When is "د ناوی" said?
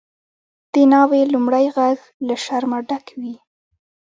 0.73-1.21